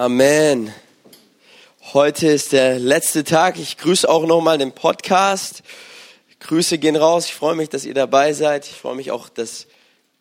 Amen. 0.00 0.72
Heute 1.92 2.28
ist 2.28 2.52
der 2.52 2.78
letzte 2.78 3.22
Tag. 3.22 3.58
Ich 3.58 3.76
grüße 3.76 4.08
auch 4.08 4.24
nochmal 4.24 4.56
den 4.56 4.72
Podcast. 4.72 5.62
Grüße 6.38 6.78
gehen 6.78 6.96
raus. 6.96 7.26
Ich 7.26 7.34
freue 7.34 7.54
mich, 7.54 7.68
dass 7.68 7.84
ihr 7.84 7.92
dabei 7.92 8.32
seid. 8.32 8.64
Ich 8.64 8.72
freue 8.72 8.94
mich 8.94 9.10
auch, 9.10 9.28
dass 9.28 9.66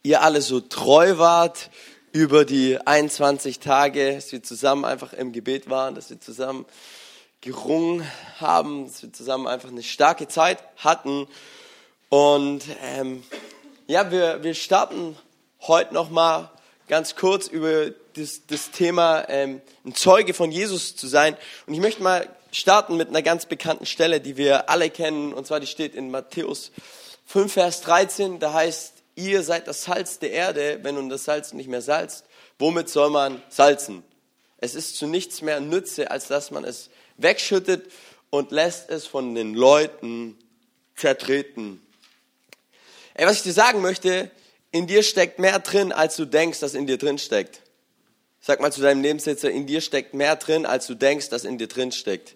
ihr 0.04 0.21
alle 0.21 0.42
so 0.42 0.60
treu 0.60 1.18
wart 1.18 1.70
über 2.12 2.44
die 2.44 2.78
21 2.78 3.60
Tage, 3.60 4.15
dass 4.15 4.34
wir 4.34 4.44
zusammen 4.44 4.84
einfach 4.84 5.13
im 5.13 5.31
Gebet 5.31 5.70
waren, 5.70 5.96
dass 5.96 6.09
wir 6.09 6.20
zusammen 6.20 6.66
gerungen 7.39 8.05
haben, 8.41 8.86
dass 8.86 9.02
wir 9.02 9.14
zusammen 9.14 9.48
einfach 9.48 9.70
eine 9.70 9.84
starke 9.84 10.27
Zeit 10.27 10.61
hatten. 10.75 11.25
Und 12.09 12.66
ähm, 12.84 13.23
ja, 13.88 14.11
wir, 14.11 14.43
wir 14.43 14.55
starten 14.55 15.16
heute 15.61 15.93
nochmal 15.93 16.50
ganz 16.89 17.15
kurz 17.15 17.47
über 17.47 17.91
das, 18.15 18.41
das 18.47 18.71
Thema, 18.71 19.29
ähm, 19.29 19.61
ein 19.85 19.95
Zeuge 19.95 20.33
von 20.33 20.51
Jesus 20.51 20.95
zu 20.95 21.07
sein. 21.07 21.38
Und 21.67 21.75
ich 21.75 21.80
möchte 21.80 22.03
mal 22.03 22.27
starten 22.52 22.97
mit 22.97 23.07
einer 23.09 23.21
ganz 23.21 23.45
bekannten 23.45 23.85
Stelle, 23.85 24.20
die 24.20 24.35
wir 24.35 24.70
alle 24.70 24.89
kennen. 24.89 25.31
Und 25.31 25.47
zwar, 25.47 25.61
die 25.61 25.67
steht 25.67 25.95
in 25.95 26.11
Matthäus 26.11 26.71
5, 27.27 27.53
Vers 27.53 27.81
13. 27.81 28.39
Da 28.39 28.53
heißt, 28.53 28.95
ihr 29.16 29.44
seid 29.44 29.67
das 29.67 29.83
Salz 29.83 30.20
der 30.20 30.31
Erde. 30.31 30.80
Wenn 30.81 30.95
nun 30.95 31.09
das 31.09 31.23
Salz 31.23 31.53
nicht 31.53 31.70
mehr 31.70 31.81
salzt, 31.81 32.25
womit 32.57 32.89
soll 32.89 33.11
man 33.11 33.41
salzen? 33.49 34.03
Es 34.58 34.75
ist 34.75 34.97
zu 34.97 35.08
nichts 35.08 35.41
mehr 35.41 35.61
Nütze, 35.61 36.11
als 36.11 36.27
dass 36.27 36.52
man 36.52 36.66
es 36.66 36.89
wegschüttet 37.17 37.89
und 38.31 38.52
lässt 38.52 38.89
es 38.89 39.05
von 39.05 39.35
den 39.35 39.53
Leuten 39.53 40.38
zertreten. 40.95 41.81
Ey, 43.13 43.27
was 43.27 43.38
ich 43.38 43.44
dir 43.44 43.53
sagen 43.53 43.81
möchte, 43.81 44.31
in 44.72 44.88
dir 44.88 45.04
steckt 45.04 45.40
mehr 45.40 45.59
drin, 45.59 45.91
als 45.91 46.16
du 46.16 46.26
denkst, 46.26 46.59
dass 46.59 46.73
in 46.73 46.88
dir 46.88 46.98
drin 46.98 47.18
steckt. 47.18 47.62
Sag 48.41 48.62
mal 48.62 48.72
zu 48.72 48.82
deinem 48.82 49.02
Nebensitzer, 49.02 49.52
in 49.52 49.68
dir 49.68 49.82
steckt 49.82 50.14
mehr 50.14 50.36
drin, 50.36 50.66
als 50.66 50.88
du 50.88 50.95
denkst, 50.95 51.30
dass 51.30 51.44
in 51.44 51.58
dir 51.58 51.68
drin 51.68 51.92
steckt. 51.92 52.36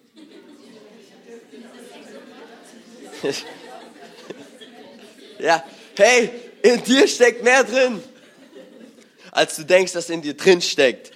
ja, 5.38 5.64
hey, 5.96 6.30
in 6.62 6.82
dir 6.84 7.08
steckt 7.08 7.42
mehr 7.42 7.64
drin, 7.64 8.02
als 9.30 9.56
du 9.56 9.64
denkst, 9.64 9.92
dass 9.92 10.10
in 10.10 10.20
dir 10.20 10.36
drin 10.36 10.60
steckt. 10.60 11.12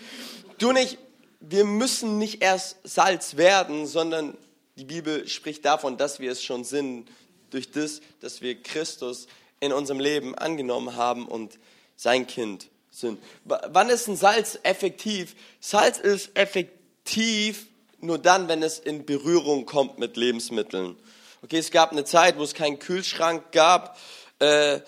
Du 0.57 0.73
nicht, 0.73 0.97
wir 1.41 1.65
müssen 1.65 2.19
nicht 2.19 2.43
erst 2.43 2.77
Salz 2.85 3.37
werden, 3.37 3.87
sondern 3.87 4.39
die 4.77 4.85
Bibel 4.85 5.29
spricht 5.29 5.65
davon, 5.65 5.99
dass 5.99 6.19
wir 6.21 6.33
es 6.33 6.43
schon 6.43 6.65
sind, 6.65 7.11
durch 7.51 7.71
das, 7.71 8.01
dass 8.21 8.41
wir 8.41 8.63
Christus 8.63 9.27
in 9.61 9.73
unserem 9.73 10.01
Leben 10.01 10.35
angenommen 10.35 10.97
haben 10.97 11.27
und 11.27 11.59
sein 11.97 12.27
Kind 12.27 12.69
sind. 12.91 13.23
Wann 13.45 13.91
ist 13.91 14.09
ein 14.09 14.17
Salz 14.17 14.59
effektiv? 14.63 15.35
Salz 15.61 15.99
ist 15.99 16.37
effektiv 16.37 17.67
nur 18.01 18.19
dann, 18.19 18.49
wenn 18.49 18.63
es 18.63 18.79
in 18.79 19.05
Berührung 19.05 19.67
kommt 19.67 19.99
mit 19.99 20.17
Lebensmitteln. 20.17 20.97
Okay, 21.43 21.59
es 21.59 21.71
gab 21.71 21.93
eine 21.93 22.05
Zeit, 22.05 22.39
wo 22.39 22.43
es 22.43 22.55
keinen 22.55 22.79
Kühlschrank 22.79 23.53
gab. 23.53 23.99
Äh, 24.39 24.81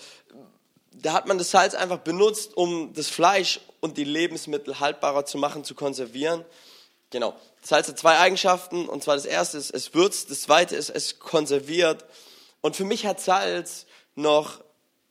da 0.92 1.12
hat 1.12 1.26
man 1.26 1.38
das 1.38 1.50
Salz 1.50 1.74
einfach 1.74 1.98
benutzt, 1.98 2.56
um 2.56 2.92
das 2.92 3.08
Fleisch 3.08 3.60
und 3.80 3.96
die 3.96 4.04
Lebensmittel 4.04 4.80
haltbarer 4.80 5.24
zu 5.24 5.38
machen, 5.38 5.64
zu 5.64 5.74
konservieren. 5.74 6.44
Genau. 7.10 7.34
Salz 7.62 7.88
hat 7.88 7.98
zwei 7.98 8.18
Eigenschaften. 8.18 8.88
Und 8.88 9.02
zwar 9.02 9.16
das 9.16 9.26
erste 9.26 9.58
ist, 9.58 9.70
es 9.70 9.94
würzt. 9.94 10.30
Das 10.30 10.42
zweite 10.42 10.76
ist, 10.76 10.90
es 10.90 11.18
konserviert. 11.18 12.04
Und 12.60 12.76
für 12.76 12.84
mich 12.84 13.06
hat 13.06 13.20
Salz 13.20 13.86
noch 14.20 14.60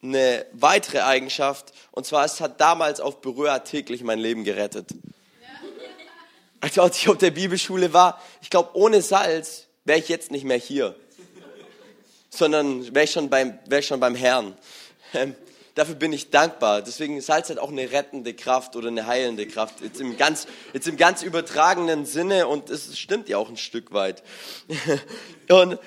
eine 0.01 0.45
weitere 0.53 1.01
Eigenschaft, 1.01 1.73
und 1.91 2.05
zwar 2.05 2.25
es 2.25 2.39
hat 2.39 2.61
damals 2.61 3.01
auf 3.01 3.21
Berührer 3.21 3.63
täglich 3.63 4.03
mein 4.03 4.19
Leben 4.19 4.43
gerettet. 4.43 4.89
Also 6.61 6.81
als 6.83 6.97
ich 6.97 7.09
auf 7.09 7.17
der 7.17 7.31
Bibelschule 7.31 7.91
war, 7.93 8.21
ich 8.41 8.49
glaube, 8.49 8.69
ohne 8.73 9.01
Salz 9.01 9.67
wäre 9.83 9.99
ich 9.99 10.07
jetzt 10.07 10.31
nicht 10.31 10.45
mehr 10.45 10.57
hier, 10.57 10.95
sondern 12.29 12.93
wäre 12.93 13.05
ich, 13.05 13.11
schon 13.11 13.29
beim, 13.29 13.59
wär 13.65 13.79
ich 13.79 13.87
schon 13.87 13.99
beim 13.99 14.15
Herrn. 14.15 14.55
Ähm, 15.13 15.35
dafür 15.79 15.95
bin 15.95 16.11
ich 16.11 16.29
dankbar. 16.29 16.81
Deswegen 16.81 17.19
Salz 17.21 17.49
hat 17.49 17.57
auch 17.57 17.69
eine 17.69 17.91
rettende 17.91 18.33
Kraft 18.33 18.75
oder 18.75 18.89
eine 18.89 19.07
heilende 19.07 19.47
Kraft. 19.47 19.81
Jetzt 19.81 20.01
im 20.01 20.17
ganz, 20.17 20.45
jetzt 20.73 20.89
im 20.89 20.97
ganz 20.97 21.23
übertragenen 21.23 22.05
Sinne 22.05 22.47
und 22.47 22.69
es 22.69 22.99
stimmt 22.99 23.29
ja 23.29 23.37
auch 23.37 23.47
ein 23.47 23.57
Stück 23.57 23.93
weit. 23.93 24.21
Und, 25.49 25.79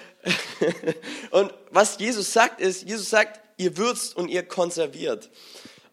und 1.31 1.55
was 1.71 2.01
Jesus 2.01 2.33
sagt 2.33 2.61
ist, 2.61 2.83
Jesus 2.83 3.11
sagt, 3.11 3.41
ihr 3.59 3.77
würzt 3.77 4.17
und 4.17 4.29
ihr 4.29 4.43
konserviert. 4.43 5.31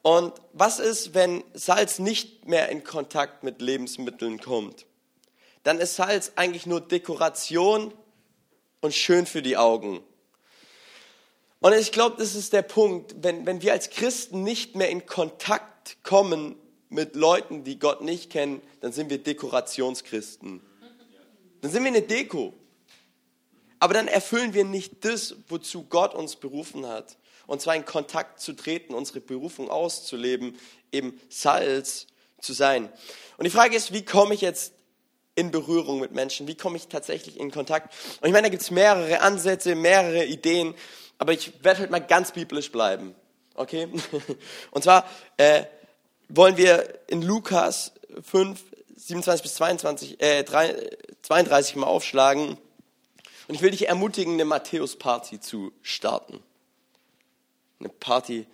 Und 0.02 0.34
was 0.54 0.80
ist, 0.80 1.14
wenn 1.14 1.44
Salz 1.54 2.00
nicht 2.00 2.48
mehr 2.48 2.70
in 2.70 2.84
Kontakt 2.84 3.44
mit 3.44 3.62
Lebensmitteln 3.62 4.40
kommt? 4.40 4.88
Dann 5.62 5.80
ist 5.80 5.98
Salz 5.98 6.32
eigentlich 6.36 6.66
nur 6.66 6.82
Dekoration 6.82 7.94
und 8.82 8.96
schön 8.96 9.28
für 9.28 9.44
die 9.44 9.58
Augen. 9.58 10.02
Und 11.62 11.74
ich 11.74 11.92
glaube, 11.92 12.16
das 12.18 12.36
ist 12.36 12.54
der 12.54 12.62
Punkt, 12.62 13.16
wenn, 13.22 13.46
wenn 13.46 13.62
wir 13.62 13.74
als 13.74 13.90
Christen 13.90 14.44
nicht 14.44 14.76
mehr 14.76 14.90
in 14.90 15.06
Kontakt 15.06 15.98
kommen 16.04 16.56
mit 16.90 17.16
Leuten, 17.16 17.64
die 17.64 17.78
Gott 17.80 18.02
nicht 18.02 18.30
kennen, 18.30 18.62
dann 18.82 18.92
sind 18.92 19.10
wir 19.10 19.18
Dekorationschristen. 19.18 20.62
Dann 21.62 21.72
sind 21.72 21.84
wir 21.84 21.90
eine 21.90 22.02
Deko. 22.02 22.54
Aber 23.80 23.94
dann 23.94 24.08
erfüllen 24.08 24.54
wir 24.54 24.64
nicht 24.64 25.06
das, 25.06 25.36
wozu 25.48 25.84
Gott 25.84 26.14
uns 26.16 26.38
berufen 26.38 26.88
hat 26.88 27.18
und 27.50 27.62
zwar 27.62 27.76
in 27.76 27.84
Kontakt 27.84 28.40
zu 28.40 28.54
treten, 28.54 28.94
unsere 28.94 29.22
Berufung 29.22 29.72
auszuleben, 29.72 30.56
eben 30.92 31.20
Salz 31.30 32.06
zu 32.40 32.54
sein. 32.54 32.90
Und 33.38 33.46
die 33.46 33.50
Frage 33.50 33.76
ist, 33.76 33.92
wie 33.92 34.06
komme 34.06 34.36
ich 34.36 34.42
jetzt 34.42 34.74
in 35.34 35.50
Berührung 35.50 36.00
mit 36.00 36.12
Menschen? 36.12 36.48
Wie 36.48 36.54
komme 36.54 36.78
ich 36.78 36.90
tatsächlich 36.90 37.40
in 37.40 37.50
Kontakt? 37.50 37.92
Und 38.22 38.28
ich 38.28 38.34
meine, 38.34 38.44
da 38.44 38.50
gibt 38.50 38.62
es 38.62 38.70
mehrere 38.70 39.22
Ansätze, 39.22 39.74
mehrere 39.74 40.26
Ideen, 40.26 40.76
aber 41.20 41.34
ich 41.34 41.64
werde 41.64 41.82
halt 41.82 41.92
mal 41.92 42.00
ganz 42.00 42.32
biblisch 42.32 42.72
bleiben. 42.72 43.14
Okay? 43.54 43.88
Und 44.72 44.84
zwar 44.84 45.06
äh, 45.38 45.66
wollen 46.30 46.58
wir 46.58 47.00
in 47.08 47.22
Lukas 47.22 47.92
5, 48.24 48.60
27 48.96 49.44
bis 49.44 49.56
22, 49.56 50.22
äh, 50.22 50.44
3, 50.44 50.90
32 51.22 51.76
mal 51.76 51.86
aufschlagen. 51.86 52.58
Und 53.48 53.56
ich 53.56 53.62
will 53.62 53.72
dich 53.72 53.88
ermutigen, 53.88 54.34
eine 54.34 54.46
Matthäus-Party 54.46 55.40
zu 55.40 55.72
starten 55.84 56.42
eine 57.80 57.90
Party 57.90 58.46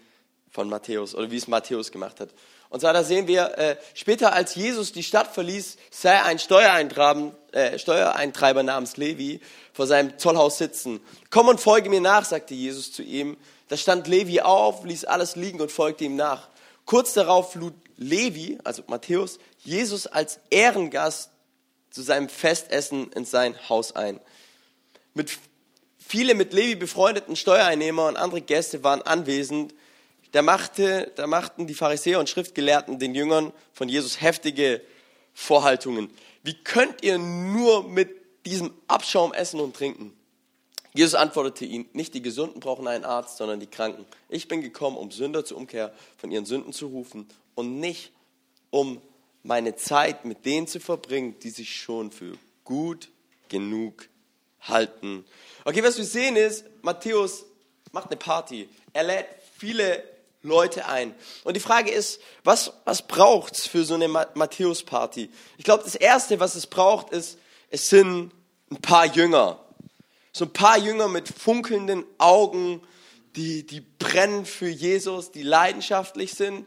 von 0.49 0.69
Matthäus 0.69 1.15
oder 1.15 1.31
wie 1.31 1.37
es 1.37 1.47
Matthäus 1.47 1.91
gemacht 1.91 2.19
hat. 2.19 2.29
Und 2.69 2.81
zwar 2.81 2.93
da 2.93 3.03
sehen 3.03 3.27
wir, 3.27 3.57
äh, 3.57 3.77
später 3.93 4.33
als 4.33 4.55
Jesus 4.55 4.91
die 4.91 5.03
Stadt 5.03 5.33
verließ, 5.33 5.77
sah 5.91 6.23
ein 6.23 6.39
Steuereintreiber, 6.39 7.31
äh, 7.51 7.79
Steuereintreiber 7.79 8.63
namens 8.63 8.97
Levi 8.97 9.39
vor 9.73 9.87
seinem 9.87 10.17
Zollhaus 10.17 10.57
sitzen. 10.57 10.99
Komm 11.29 11.47
und 11.47 11.59
folge 11.59 11.89
mir 11.89 12.01
nach, 12.01 12.25
sagte 12.25 12.53
Jesus 12.53 12.91
zu 12.91 13.03
ihm. 13.03 13.37
Da 13.67 13.77
stand 13.77 14.07
Levi 14.07 14.41
auf, 14.41 14.83
ließ 14.83 15.05
alles 15.05 15.35
liegen 15.35 15.61
und 15.61 15.71
folgte 15.71 16.03
ihm 16.03 16.15
nach. 16.15 16.49
Kurz 16.85 17.13
darauf 17.13 17.55
lud 17.55 17.73
Levi, 17.97 18.57
also 18.63 18.83
Matthäus, 18.87 19.39
Jesus 19.63 20.05
als 20.05 20.39
Ehrengast 20.49 21.31
zu 21.89 22.01
seinem 22.01 22.29
Festessen 22.29 23.11
in 23.13 23.25
sein 23.25 23.55
Haus 23.69 23.95
ein. 23.95 24.19
Mit 25.13 25.39
Viele 26.07 26.35
mit 26.35 26.53
Levi 26.53 26.75
befreundeten 26.75 27.35
Steuereinnehmer 27.35 28.07
und 28.07 28.15
andere 28.15 28.41
Gäste 28.41 28.83
waren 28.83 29.01
anwesend. 29.01 29.73
Da, 30.35 30.41
machte, 30.41 31.13
da 31.15 31.27
machten 31.27 31.65
die 31.65 31.73
Pharisäer 31.73 32.19
und 32.19 32.27
Schriftgelehrten 32.27 32.99
den 32.99 33.15
Jüngern 33.15 33.53
von 33.71 33.87
Jesus 33.87 34.19
heftige 34.19 34.81
Vorhaltungen. 35.33 36.09
Wie 36.43 36.55
könnt 36.61 37.03
ihr 37.03 37.17
nur 37.17 37.87
mit 37.87 38.09
diesem 38.45 38.73
Abschaum 38.89 39.31
essen 39.31 39.61
und 39.61 39.77
trinken? 39.77 40.11
Jesus 40.93 41.15
antwortete 41.15 41.63
ihnen, 41.63 41.85
nicht 41.93 42.13
die 42.13 42.21
Gesunden 42.21 42.59
brauchen 42.59 42.85
einen 42.85 43.05
Arzt, 43.05 43.37
sondern 43.37 43.61
die 43.61 43.67
Kranken. 43.67 44.05
Ich 44.27 44.49
bin 44.49 44.61
gekommen, 44.61 44.97
um 44.97 45.09
Sünder 45.09 45.45
zur 45.45 45.55
Umkehr 45.55 45.93
von 46.17 46.31
ihren 46.31 46.45
Sünden 46.45 46.73
zu 46.73 46.87
rufen 46.87 47.29
und 47.55 47.79
nicht 47.79 48.11
um 48.71 49.01
meine 49.41 49.77
Zeit 49.77 50.25
mit 50.25 50.45
denen 50.45 50.67
zu 50.67 50.81
verbringen, 50.81 51.39
die 51.43 51.49
sich 51.49 51.73
schon 51.73 52.11
für 52.11 52.37
gut 52.65 53.07
genug 53.47 54.09
halten. 54.59 55.23
Okay, 55.63 55.81
was 55.81 55.97
wir 55.97 56.03
sehen 56.03 56.35
ist, 56.35 56.65
Matthäus 56.81 57.45
macht 57.93 58.07
eine 58.07 58.17
Party. 58.17 58.67
Er 58.91 59.03
lädt 59.03 59.27
viele 59.57 60.03
Leute 60.45 60.87
ein. 60.87 61.13
Und 61.43 61.55
die 61.55 61.59
Frage 61.59 61.91
ist, 61.91 62.21
was, 62.43 62.71
was 62.85 63.07
braucht's 63.07 63.67
für 63.67 63.83
so 63.83 63.95
eine 63.95 64.07
Matthäus-Party? 64.07 65.29
Ich 65.57 65.65
glaube, 65.65 65.83
das 65.83 65.95
Erste, 65.95 66.39
was 66.39 66.55
es 66.55 66.67
braucht, 66.67 67.09
ist, 67.09 67.37
es 67.69 67.89
sind 67.89 68.31
ein 68.71 68.81
paar 68.81 69.05
Jünger. 69.05 69.59
So 70.31 70.45
ein 70.45 70.53
paar 70.53 70.77
Jünger 70.77 71.07
mit 71.07 71.27
funkelnden 71.27 72.05
Augen, 72.17 72.81
die, 73.35 73.65
die 73.65 73.81
brennen 73.81 74.45
für 74.45 74.69
Jesus, 74.69 75.31
die 75.31 75.43
leidenschaftlich 75.43 76.33
sind. 76.33 76.65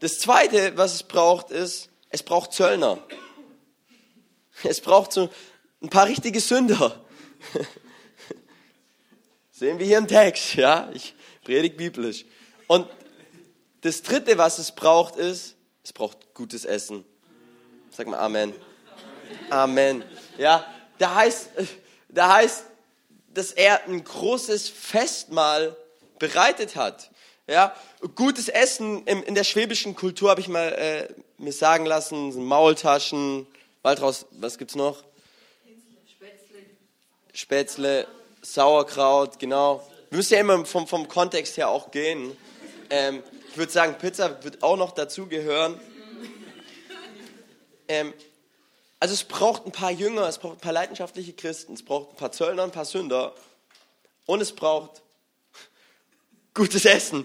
Das 0.00 0.18
Zweite, 0.18 0.76
was 0.76 0.94
es 0.94 1.02
braucht, 1.02 1.50
ist, 1.50 1.88
es 2.10 2.22
braucht 2.22 2.52
Zöllner. 2.52 2.98
Es 4.62 4.80
braucht 4.80 5.12
so 5.12 5.28
ein 5.82 5.90
paar 5.90 6.06
richtige 6.06 6.40
Sünder. 6.40 7.04
Sehen 9.50 9.78
wir 9.78 9.86
hier 9.86 9.98
im 9.98 10.08
Text, 10.08 10.54
ja? 10.54 10.90
Ich 10.92 11.14
predige 11.44 11.76
biblisch. 11.76 12.24
Und 12.66 12.86
das 13.86 14.02
dritte, 14.02 14.36
was 14.36 14.58
es 14.58 14.72
braucht, 14.72 15.14
ist, 15.16 15.54
es 15.84 15.92
braucht 15.92 16.34
gutes 16.34 16.64
Essen. 16.64 17.04
Sag 17.96 18.08
mal 18.08 18.18
Amen. 18.18 18.52
Amen. 19.48 20.04
Ja, 20.38 20.66
da 20.98 21.14
heißt, 21.14 21.50
da 22.08 22.34
heißt, 22.34 22.64
dass 23.32 23.52
er 23.52 23.84
ein 23.84 24.02
großes 24.02 24.68
Festmahl 24.68 25.76
bereitet 26.18 26.74
hat. 26.74 27.10
Ja, 27.46 27.76
gutes 28.16 28.48
Essen 28.48 29.06
in, 29.06 29.22
in 29.22 29.36
der 29.36 29.44
schwäbischen 29.44 29.94
Kultur 29.94 30.30
habe 30.30 30.40
ich 30.40 30.48
mal 30.48 30.72
äh, 30.72 31.08
mir 31.38 31.52
sagen 31.52 31.86
lassen, 31.86 32.32
sind 32.32 32.44
Maultaschen, 32.44 33.46
Waldraus, 33.82 34.26
was 34.32 34.58
gibt's 34.58 34.74
noch? 34.74 35.04
Spätzle. 36.08 36.58
Spätzle, 37.32 38.06
Sauerkraut, 38.42 39.38
genau. 39.38 39.86
Wir 40.10 40.16
müssen 40.16 40.34
ja 40.34 40.40
immer 40.40 40.64
vom, 40.64 40.88
vom 40.88 41.06
Kontext 41.06 41.56
her 41.56 41.68
auch 41.68 41.92
gehen. 41.92 42.36
Ähm, 42.90 43.22
ich 43.56 43.58
würde 43.58 43.72
sagen, 43.72 43.96
Pizza 43.96 44.44
wird 44.44 44.62
auch 44.62 44.76
noch 44.76 44.92
dazugehören. 44.92 45.80
Ähm, 47.88 48.12
also 49.00 49.14
es 49.14 49.24
braucht 49.24 49.64
ein 49.64 49.72
paar 49.72 49.90
Jünger, 49.90 50.28
es 50.28 50.36
braucht 50.36 50.58
ein 50.58 50.60
paar 50.60 50.74
leidenschaftliche 50.74 51.32
Christen, 51.32 51.72
es 51.72 51.82
braucht 51.82 52.10
ein 52.10 52.16
paar 52.16 52.32
Zöllner, 52.32 52.64
ein 52.64 52.70
paar 52.70 52.84
Sünder 52.84 53.34
und 54.26 54.42
es 54.42 54.52
braucht 54.52 55.00
gutes 56.52 56.84
Essen. 56.84 57.24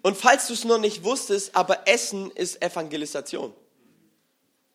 Und 0.00 0.16
falls 0.16 0.46
du 0.46 0.54
es 0.54 0.64
noch 0.64 0.78
nicht 0.78 1.04
wusstest, 1.04 1.54
aber 1.54 1.86
Essen 1.86 2.30
ist 2.30 2.62
Evangelisation. 2.62 3.52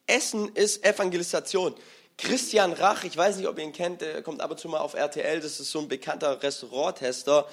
Essen 0.05 0.53
ist 0.53 0.85
Evangelisation. 0.85 1.73
Christian 2.15 2.73
Rach, 2.73 3.05
ich 3.05 3.17
weiß 3.17 3.37
nicht, 3.37 3.47
ob 3.47 3.57
ihr 3.57 3.63
ihn 3.63 3.73
kennt, 3.73 4.01
der 4.01 4.21
kommt 4.21 4.39
ab 4.39 4.51
und 4.51 4.59
zu 4.59 4.67
mal 4.67 4.81
auf 4.81 4.93
RTL, 4.93 5.39
das 5.39 5.59
ist 5.59 5.71
so 5.71 5.79
ein 5.79 5.87
bekannter 5.87 6.43
Restauranttester, 6.43 7.47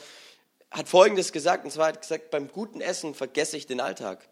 hat 0.70 0.88
Folgendes 0.88 1.32
gesagt, 1.32 1.64
und 1.64 1.70
zwar 1.70 1.88
hat 1.88 2.00
gesagt, 2.00 2.30
beim 2.30 2.48
guten 2.48 2.80
Essen 2.80 3.14
vergesse 3.14 3.56
ich 3.56 3.66
den 3.66 3.80
Alltag. 3.80 4.28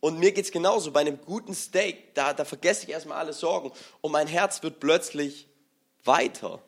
Und 0.00 0.18
mir 0.18 0.32
geht 0.32 0.46
es 0.46 0.52
genauso, 0.52 0.92
bei 0.92 1.00
einem 1.00 1.20
guten 1.20 1.54
Steak, 1.54 2.14
da, 2.14 2.32
da 2.32 2.44
vergesse 2.44 2.84
ich 2.84 2.90
erstmal 2.90 3.18
alle 3.18 3.32
Sorgen 3.32 3.70
und 4.00 4.12
mein 4.12 4.26
Herz 4.26 4.62
wird 4.62 4.80
plötzlich 4.80 5.46
weiter. 6.04 6.62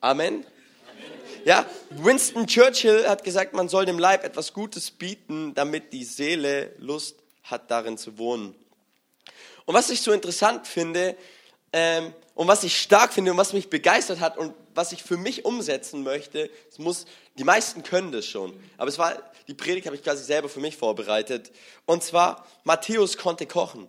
Amen. 0.00 0.46
Ja, 1.44 1.66
Winston 1.90 2.46
Churchill 2.46 3.06
hat 3.08 3.24
gesagt, 3.24 3.54
man 3.54 3.68
soll 3.68 3.86
dem 3.86 3.98
Leib 3.98 4.24
etwas 4.24 4.52
Gutes 4.52 4.90
bieten, 4.90 5.54
damit 5.54 5.92
die 5.92 6.04
Seele 6.04 6.74
Lust 6.78 7.16
hat, 7.42 7.70
darin 7.70 7.98
zu 7.98 8.18
wohnen. 8.18 8.54
Und 9.64 9.74
was 9.74 9.90
ich 9.90 10.02
so 10.02 10.12
interessant 10.12 10.66
finde 10.66 11.16
ähm, 11.72 12.12
und 12.34 12.48
was 12.48 12.64
ich 12.64 12.80
stark 12.80 13.12
finde 13.12 13.32
und 13.32 13.36
was 13.36 13.52
mich 13.52 13.68
begeistert 13.68 14.20
hat 14.20 14.38
und 14.38 14.54
was 14.74 14.92
ich 14.92 15.02
für 15.02 15.16
mich 15.16 15.44
umsetzen 15.44 16.02
möchte, 16.02 16.50
es 16.70 16.78
muss, 16.78 17.06
die 17.36 17.44
meisten 17.44 17.82
können 17.82 18.12
das 18.12 18.26
schon, 18.26 18.58
aber 18.76 18.88
es 18.88 18.98
war, 18.98 19.16
die 19.46 19.54
Predigt 19.54 19.86
habe 19.86 19.96
ich 19.96 20.02
quasi 20.02 20.24
selber 20.24 20.48
für 20.48 20.60
mich 20.60 20.76
vorbereitet. 20.76 21.50
Und 21.86 22.02
zwar, 22.02 22.46
Matthäus 22.64 23.16
konnte 23.16 23.46
kochen. 23.46 23.88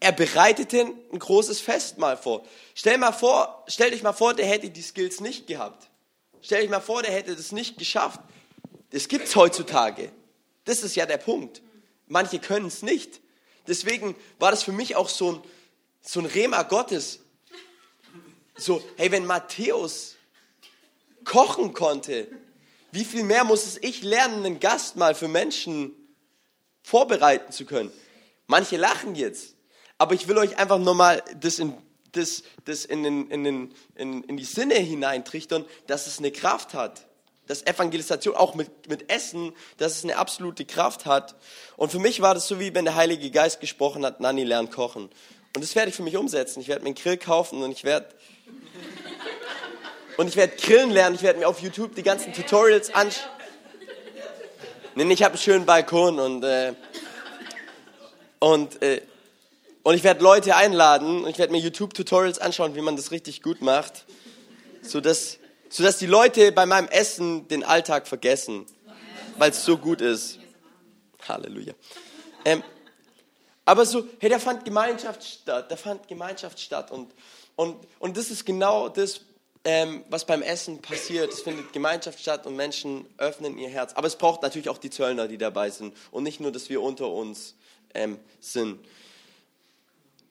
Er 0.00 0.12
bereitete 0.12 0.86
ein 1.12 1.18
großes 1.18 1.60
Festmahl 1.60 2.16
vor. 2.16 2.46
Stell, 2.74 2.98
mal 2.98 3.12
vor. 3.12 3.64
stell 3.66 3.90
dich 3.90 4.02
mal 4.02 4.12
vor, 4.12 4.34
der 4.34 4.46
hätte 4.46 4.70
die 4.70 4.82
Skills 4.82 5.20
nicht 5.20 5.48
gehabt. 5.48 5.88
Stell 6.40 6.62
dich 6.62 6.70
mal 6.70 6.80
vor, 6.80 7.02
der 7.02 7.12
hätte 7.12 7.34
das 7.34 7.50
nicht 7.50 7.78
geschafft. 7.78 8.20
Das 8.90 9.08
gibt 9.08 9.26
es 9.26 9.34
heutzutage. 9.34 10.12
Das 10.64 10.82
ist 10.82 10.94
ja 10.94 11.04
der 11.04 11.16
Punkt. 11.16 11.62
Manche 12.06 12.38
können 12.38 12.66
es 12.66 12.82
nicht. 12.82 13.20
Deswegen 13.68 14.16
war 14.38 14.50
das 14.50 14.62
für 14.62 14.72
mich 14.72 14.96
auch 14.96 15.08
so 15.08 15.32
ein, 15.32 15.42
so 16.00 16.20
ein 16.20 16.26
Rema 16.26 16.62
Gottes. 16.62 17.20
So, 18.56 18.82
hey, 18.96 19.12
wenn 19.12 19.26
Matthäus 19.26 20.16
kochen 21.24 21.74
konnte, 21.74 22.28
wie 22.90 23.04
viel 23.04 23.22
mehr 23.22 23.44
muss 23.44 23.66
es 23.66 23.76
ich 23.82 24.02
lernen, 24.02 24.44
einen 24.44 24.60
Gast 24.60 24.96
mal 24.96 25.14
für 25.14 25.28
Menschen 25.28 25.94
vorbereiten 26.82 27.52
zu 27.52 27.66
können? 27.66 27.92
Manche 28.46 28.78
lachen 28.78 29.14
jetzt, 29.14 29.54
aber 29.98 30.14
ich 30.14 30.26
will 30.26 30.38
euch 30.38 30.56
einfach 30.56 30.78
nochmal 30.78 31.22
das 31.38 31.58
in, 31.58 31.74
das, 32.12 32.42
das 32.64 32.86
in, 32.86 33.02
den, 33.02 33.30
in, 33.30 33.44
den, 33.44 33.74
in, 33.94 34.24
in 34.24 34.36
die 34.38 34.44
Sinne 34.44 34.76
hineintrichtern, 34.76 35.66
dass 35.86 36.06
es 36.06 36.18
eine 36.18 36.32
Kraft 36.32 36.72
hat 36.72 37.07
dass 37.48 37.66
Evangelisation 37.66 38.36
auch 38.36 38.54
mit, 38.54 38.88
mit 38.88 39.10
Essen, 39.10 39.52
dass 39.78 39.96
es 39.96 40.04
eine 40.04 40.16
absolute 40.16 40.64
Kraft 40.64 41.06
hat. 41.06 41.34
Und 41.76 41.90
für 41.90 41.98
mich 41.98 42.20
war 42.20 42.34
das 42.34 42.46
so, 42.46 42.60
wie 42.60 42.74
wenn 42.74 42.84
der 42.84 42.94
Heilige 42.94 43.30
Geist 43.30 43.60
gesprochen 43.60 44.04
hat, 44.04 44.20
Nanni 44.20 44.44
lernt 44.44 44.70
kochen. 44.70 45.10
Und 45.56 45.64
das 45.64 45.74
werde 45.74 45.88
ich 45.88 45.96
für 45.96 46.02
mich 46.02 46.16
umsetzen. 46.16 46.60
Ich 46.60 46.68
werde 46.68 46.82
mir 46.82 46.88
einen 46.88 46.94
Grill 46.94 47.16
kaufen 47.16 47.62
und 47.62 47.72
ich 47.72 47.82
werde 47.84 48.06
und 50.16 50.28
ich 50.28 50.36
werde 50.36 50.56
grillen 50.56 50.90
lernen. 50.90 51.14
Ich 51.14 51.22
werde 51.22 51.38
mir 51.38 51.48
auf 51.48 51.60
YouTube 51.60 51.94
die 51.94 52.02
ganzen 52.02 52.32
Tutorials 52.32 52.92
anschauen. 52.92 53.30
Nee, 54.94 55.12
ich 55.12 55.22
habe 55.22 55.34
einen 55.34 55.42
schönen 55.42 55.64
Balkon 55.64 56.18
und 56.18 56.44
äh, 56.44 56.74
und 58.40 58.82
äh, 58.82 59.00
und 59.84 59.94
ich 59.94 60.04
werde 60.04 60.22
Leute 60.22 60.54
einladen 60.54 61.24
und 61.24 61.30
ich 61.30 61.38
werde 61.38 61.52
mir 61.52 61.60
YouTube-Tutorials 61.60 62.40
anschauen, 62.40 62.74
wie 62.74 62.82
man 62.82 62.96
das 62.96 63.10
richtig 63.10 63.42
gut 63.42 63.62
macht, 63.62 64.04
so 64.82 65.00
dass 65.00 65.38
sodass 65.68 65.98
die 65.98 66.06
Leute 66.06 66.52
bei 66.52 66.66
meinem 66.66 66.88
Essen 66.88 67.48
den 67.48 67.64
Alltag 67.64 68.06
vergessen, 68.06 68.66
weil 69.36 69.50
es 69.50 69.64
so 69.64 69.76
gut 69.76 70.00
ist. 70.00 70.38
Halleluja. 71.26 71.74
Ähm, 72.44 72.62
aber 73.64 73.84
so, 73.84 74.04
hey, 74.18 74.30
da 74.30 74.38
fand 74.38 74.64
Gemeinschaft 74.64 75.22
statt, 75.22 75.70
da 75.70 75.76
fand 75.76 76.08
Gemeinschaft 76.08 76.58
statt 76.58 76.90
und, 76.90 77.12
und, 77.54 77.76
und 77.98 78.16
das 78.16 78.30
ist 78.30 78.46
genau 78.46 78.88
das, 78.88 79.20
ähm, 79.64 80.04
was 80.08 80.24
beim 80.24 80.40
Essen 80.40 80.80
passiert. 80.80 81.32
Es 81.32 81.42
findet 81.42 81.72
Gemeinschaft 81.72 82.18
statt 82.18 82.46
und 82.46 82.56
Menschen 82.56 83.04
öffnen 83.18 83.58
ihr 83.58 83.68
Herz. 83.68 83.92
Aber 83.92 84.06
es 84.06 84.16
braucht 84.16 84.42
natürlich 84.42 84.70
auch 84.70 84.78
die 84.78 84.88
Zöllner, 84.88 85.28
die 85.28 85.36
dabei 85.36 85.68
sind 85.68 85.94
und 86.10 86.22
nicht 86.22 86.40
nur, 86.40 86.50
dass 86.50 86.70
wir 86.70 86.80
unter 86.80 87.08
uns 87.08 87.56
ähm, 87.94 88.18
sind. 88.40 88.80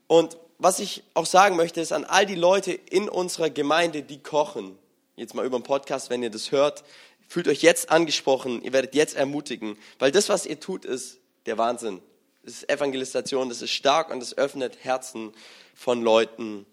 Und 0.08 0.38
was 0.58 0.80
ich 0.80 1.04
auch 1.14 1.26
sagen 1.26 1.56
möchte, 1.56 1.82
ist 1.82 1.92
an 1.92 2.06
all 2.06 2.26
die 2.26 2.36
Leute 2.36 2.72
in 2.72 3.10
unserer 3.10 3.52
Gemeinde, 3.52 4.02
die 4.02 4.24
kochen, 4.24 4.80
jetzt 5.18 5.34
mal 5.34 5.46
über 5.46 5.60
den 5.60 5.64
Podcast, 5.64 6.10
wenn 6.10 6.24
ihr 6.24 6.30
das 6.30 6.52
hört, 6.52 6.84
fühlt 7.28 7.48
euch 7.48 7.62
jetzt 7.62 7.90
angesprochen, 7.90 8.62
ihr 8.62 8.72
werdet 8.72 8.96
jetzt 8.96 9.16
ermutigen, 9.16 9.78
weil 10.00 10.12
das, 10.12 10.30
was 10.30 10.46
ihr 10.46 10.60
tut, 10.60 10.86
ist 10.86 11.20
der 11.46 11.58
Wahnsinn. 11.58 12.02
Das 12.44 12.54
ist 12.54 12.70
Evangelisation, 12.70 13.50
das 13.50 13.62
ist 13.62 13.72
stark 13.72 14.12
und 14.12 14.24
es 14.24 14.38
öffnet 14.38 14.78
Herzen 14.84 15.34
von 15.76 16.02
Leuten. 16.02 16.66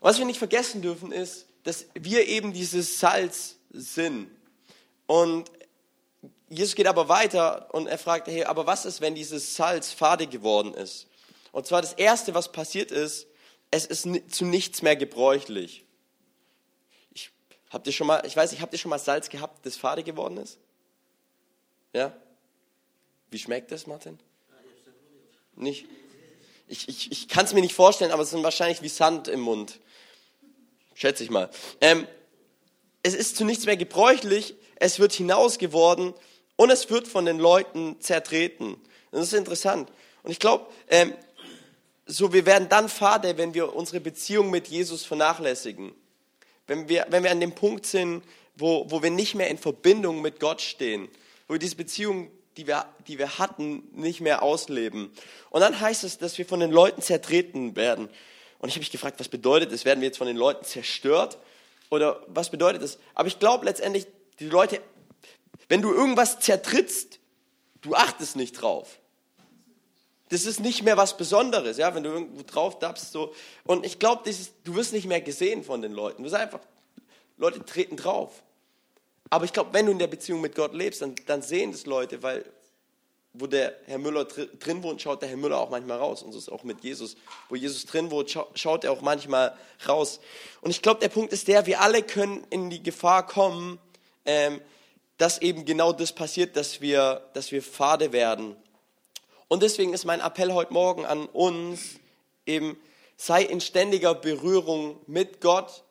Was 0.00 0.18
wir 0.18 0.24
nicht 0.24 0.38
vergessen 0.38 0.82
dürfen, 0.82 1.12
ist, 1.12 1.46
dass 1.62 1.86
wir 1.94 2.26
eben 2.26 2.52
dieses 2.52 2.98
Salz 2.98 3.56
sind. 3.70 4.30
Und 5.06 5.50
Jesus 6.48 6.74
geht 6.74 6.86
aber 6.86 7.08
weiter 7.08 7.72
und 7.74 7.86
er 7.86 7.98
fragt, 7.98 8.28
hey, 8.28 8.44
aber 8.44 8.66
was 8.66 8.86
ist, 8.86 9.00
wenn 9.00 9.14
dieses 9.14 9.54
Salz 9.54 9.92
fade 9.92 10.26
geworden 10.26 10.74
ist? 10.74 11.06
Und 11.52 11.66
zwar 11.66 11.82
das 11.82 11.92
Erste, 11.92 12.34
was 12.34 12.52
passiert 12.52 12.90
ist, 12.90 13.26
es 13.70 13.84
ist 13.86 14.08
zu 14.32 14.44
nichts 14.44 14.82
mehr 14.82 14.96
gebräuchlich. 14.96 15.85
Habt 17.70 17.86
ihr 17.86 17.92
schon 17.92 18.06
mal, 18.06 18.24
ich 18.26 18.36
weiß 18.36 18.52
nicht, 18.52 18.60
habt 18.60 18.72
ihr 18.72 18.78
schon 18.78 18.90
mal 18.90 18.98
Salz 18.98 19.28
gehabt, 19.28 19.66
das 19.66 19.76
fade 19.76 20.02
geworden 20.02 20.36
ist? 20.36 20.58
Ja? 21.92 22.12
Wie 23.30 23.38
schmeckt 23.38 23.72
das, 23.72 23.86
Martin? 23.86 24.18
Nicht? 25.54 25.86
Ich, 26.68 26.88
ich, 26.88 27.12
ich 27.12 27.28
kann 27.28 27.44
es 27.44 27.54
mir 27.54 27.60
nicht 27.60 27.74
vorstellen, 27.74 28.12
aber 28.12 28.22
es 28.22 28.30
sind 28.30 28.42
wahrscheinlich 28.42 28.82
wie 28.82 28.88
Sand 28.88 29.28
im 29.28 29.40
Mund. 29.40 29.80
Schätze 30.94 31.24
ich 31.24 31.30
mal. 31.30 31.50
Ähm, 31.80 32.06
es 33.02 33.14
ist 33.14 33.36
zu 33.36 33.44
nichts 33.44 33.66
mehr 33.66 33.76
gebräuchlich, 33.76 34.54
es 34.76 34.98
wird 34.98 35.12
hinausgeworden 35.12 36.14
und 36.56 36.70
es 36.70 36.90
wird 36.90 37.08
von 37.08 37.24
den 37.24 37.38
Leuten 37.38 38.00
zertreten. 38.00 38.76
Das 39.10 39.28
ist 39.28 39.32
interessant. 39.32 39.90
Und 40.22 40.30
ich 40.30 40.38
glaube, 40.38 40.66
ähm, 40.88 41.14
so 42.06 42.32
wir 42.32 42.46
werden 42.46 42.68
dann 42.68 42.88
fade, 42.88 43.36
wenn 43.38 43.54
wir 43.54 43.74
unsere 43.74 44.00
Beziehung 44.00 44.50
mit 44.50 44.68
Jesus 44.68 45.04
vernachlässigen 45.04 45.94
wenn 46.66 46.88
wir, 46.88 47.06
wenn 47.10 47.22
wir 47.22 47.30
an 47.30 47.40
dem 47.40 47.52
Punkt 47.52 47.86
sind, 47.86 48.22
wo, 48.56 48.86
wo 48.90 49.02
wir 49.02 49.10
nicht 49.10 49.34
mehr 49.34 49.48
in 49.48 49.58
Verbindung 49.58 50.22
mit 50.22 50.40
Gott 50.40 50.60
stehen, 50.60 51.08
wo 51.46 51.54
wir 51.54 51.58
diese 51.58 51.76
Beziehung, 51.76 52.30
die 52.56 52.66
wir, 52.66 52.86
die 53.06 53.18
wir 53.18 53.38
hatten, 53.38 53.82
nicht 53.92 54.20
mehr 54.20 54.42
ausleben. 54.42 55.10
Und 55.50 55.60
dann 55.60 55.78
heißt 55.78 56.04
es, 56.04 56.18
dass 56.18 56.38
wir 56.38 56.46
von 56.46 56.60
den 56.60 56.70
Leuten 56.70 57.02
zertreten 57.02 57.76
werden. 57.76 58.08
Und 58.58 58.68
ich 58.68 58.74
habe 58.74 58.80
mich 58.80 58.90
gefragt, 58.90 59.20
was 59.20 59.28
bedeutet 59.28 59.72
das? 59.72 59.84
Werden 59.84 60.00
wir 60.00 60.08
jetzt 60.08 60.18
von 60.18 60.26
den 60.26 60.36
Leuten 60.36 60.64
zerstört? 60.64 61.38
Oder 61.90 62.24
was 62.28 62.50
bedeutet 62.50 62.82
das? 62.82 62.98
Aber 63.14 63.28
ich 63.28 63.38
glaube 63.38 63.66
letztendlich, 63.66 64.06
die 64.40 64.48
Leute, 64.48 64.80
wenn 65.68 65.82
du 65.82 65.92
irgendwas 65.92 66.40
zertrittst, 66.40 67.20
du 67.82 67.94
achtest 67.94 68.36
nicht 68.36 68.52
drauf. 68.52 68.98
Das 70.28 70.44
ist 70.44 70.60
nicht 70.60 70.82
mehr 70.82 70.96
was 70.96 71.16
Besonderes, 71.16 71.76
ja, 71.76 71.94
wenn 71.94 72.02
du 72.02 72.10
irgendwo 72.10 72.42
drauf 72.42 72.78
dabst, 72.78 73.12
so. 73.12 73.32
Und 73.64 73.86
ich 73.86 73.98
glaube, 73.98 74.28
du 74.64 74.74
wirst 74.74 74.92
nicht 74.92 75.06
mehr 75.06 75.20
gesehen 75.20 75.62
von 75.62 75.82
den 75.82 75.92
Leuten. 75.92 76.22
Du 76.22 76.24
wirst 76.24 76.34
einfach, 76.34 76.60
Leute 77.36 77.64
treten 77.64 77.96
drauf. 77.96 78.42
Aber 79.30 79.44
ich 79.44 79.52
glaube, 79.52 79.72
wenn 79.72 79.86
du 79.86 79.92
in 79.92 79.98
der 79.98 80.06
Beziehung 80.06 80.40
mit 80.40 80.54
Gott 80.54 80.74
lebst, 80.74 81.02
dann, 81.02 81.14
dann 81.26 81.42
sehen 81.42 81.72
das 81.72 81.86
Leute, 81.86 82.22
weil 82.22 82.44
wo 83.38 83.46
der 83.46 83.74
Herr 83.86 83.98
Müller 83.98 84.24
drin 84.24 84.82
wohnt, 84.82 85.02
schaut 85.02 85.22
der 85.22 85.28
Herr 85.28 85.36
Müller 85.36 85.58
auch 85.58 85.70
manchmal 85.70 85.98
raus. 85.98 86.22
Und 86.22 86.32
so 86.32 86.38
ist 86.38 86.50
auch 86.50 86.64
mit 86.64 86.82
Jesus. 86.82 87.16
Wo 87.48 87.56
Jesus 87.56 87.84
drin 87.84 88.10
wohnt, 88.10 88.36
schaut 88.54 88.84
er 88.84 88.92
auch 88.92 89.02
manchmal 89.02 89.54
raus. 89.86 90.20
Und 90.60 90.70
ich 90.70 90.82
glaube, 90.82 91.00
der 91.00 91.08
Punkt 91.08 91.32
ist 91.32 91.48
der, 91.48 91.66
wir 91.66 91.80
alle 91.80 92.02
können 92.02 92.46
in 92.50 92.70
die 92.70 92.82
Gefahr 92.82 93.26
kommen, 93.26 93.78
ähm, 94.24 94.60
dass 95.18 95.40
eben 95.40 95.64
genau 95.64 95.92
das 95.92 96.12
passiert, 96.12 96.56
dass 96.56 96.80
wir, 96.80 97.28
dass 97.34 97.52
wir 97.52 97.62
fade 97.62 98.12
werden. 98.12 98.56
Und 99.48 99.62
deswegen 99.62 99.92
ist 99.92 100.04
mein 100.04 100.20
Appell 100.20 100.52
heute 100.52 100.72
Morgen 100.72 101.04
an 101.04 101.26
uns 101.26 102.00
eben, 102.46 102.76
sei 103.16 103.42
in 103.42 103.60
ständiger 103.60 104.14
Berührung 104.14 104.98
mit 105.06 105.40
Gott 105.40 105.84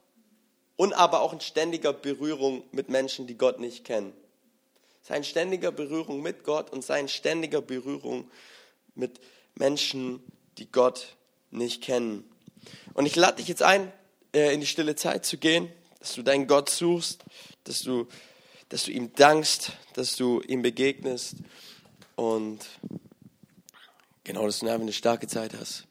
und 0.75 0.93
aber 0.93 1.21
auch 1.21 1.33
in 1.33 1.39
ständiger 1.39 1.93
Berührung 1.93 2.63
mit 2.71 2.89
Menschen, 2.89 3.27
die 3.27 3.37
Gott 3.37 3.59
nicht 3.59 3.85
kennen. 3.85 4.13
Sei 5.01 5.17
in 5.17 5.23
ständiger 5.23 5.71
Berührung 5.71 6.21
mit 6.21 6.43
Gott 6.43 6.71
und 6.71 6.83
sei 6.83 6.99
in 6.99 7.07
ständiger 7.07 7.61
Berührung 7.61 8.29
mit 8.93 9.19
Menschen, 9.55 10.21
die 10.57 10.69
Gott 10.69 11.15
nicht 11.49 11.81
kennen. 11.81 12.29
Und 12.93 13.05
ich 13.05 13.15
lade 13.15 13.37
dich 13.37 13.47
jetzt 13.47 13.63
ein, 13.63 13.91
äh, 14.33 14.53
in 14.53 14.59
die 14.59 14.67
stille 14.67 14.95
Zeit 14.95 15.25
zu 15.25 15.37
gehen, 15.37 15.71
dass 15.99 16.13
du 16.15 16.23
deinen 16.23 16.47
Gott 16.47 16.69
suchst, 16.69 17.23
dass 17.63 17.81
du, 17.81 18.07
dass 18.69 18.83
du 18.83 18.91
ihm 18.91 19.13
dankst, 19.13 19.71
dass 19.93 20.15
du 20.15 20.41
ihm 20.41 20.61
begegnest 20.61 21.35
und 22.15 22.59
Genau, 24.25 24.45
dass 24.47 24.59
du 24.59 24.65
einfach 24.67 24.81
eine 24.81 24.91
starke 24.91 25.27
Zeit 25.27 25.53
hast. 25.57 25.87